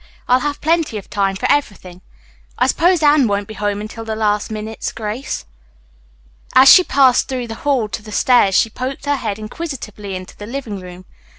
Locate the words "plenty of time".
0.61-1.35